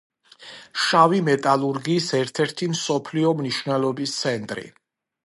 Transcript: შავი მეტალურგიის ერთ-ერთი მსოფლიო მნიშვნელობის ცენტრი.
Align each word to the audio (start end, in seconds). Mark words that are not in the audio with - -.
შავი 0.85 1.19
მეტალურგიის 1.27 2.07
ერთ-ერთი 2.21 2.71
მსოფლიო 2.73 3.35
მნიშვნელობის 3.43 4.17
ცენტრი. 4.23 4.65